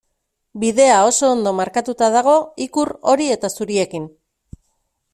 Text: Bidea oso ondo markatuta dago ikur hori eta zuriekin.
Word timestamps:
Bidea 0.63 0.95
oso 1.09 1.29
ondo 1.33 1.53
markatuta 1.59 2.09
dago 2.17 2.35
ikur 2.67 2.95
hori 3.13 3.31
eta 3.39 3.55
zuriekin. 3.55 4.13